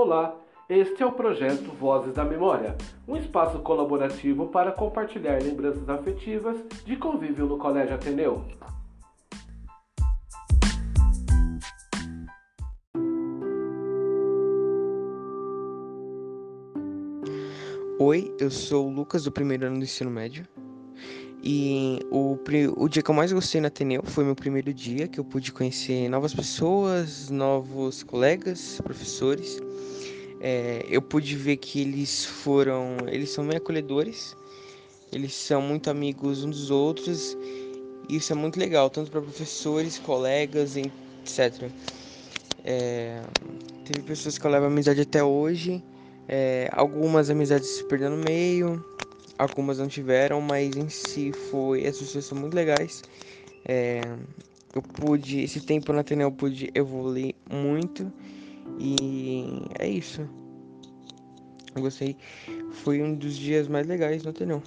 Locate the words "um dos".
63.02-63.36